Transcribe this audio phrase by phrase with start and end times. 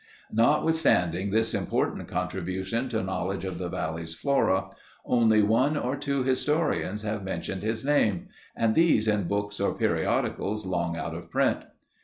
[0.33, 4.69] Notwithstanding this important contribution to knowledge of the valley's flora,
[5.05, 10.65] only one or two historians have mentioned his name, and these in books or periodicals
[10.65, 11.65] long out of print.